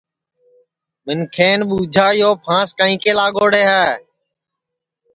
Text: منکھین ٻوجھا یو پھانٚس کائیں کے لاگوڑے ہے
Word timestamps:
منکھین 1.05 1.59
ٻوجھا 1.69 2.07
یو 2.21 2.31
پھانٚس 2.43 2.69
کائیں 2.77 2.97
کے 3.03 3.11
لاگوڑے 3.17 3.63
ہے 3.71 3.87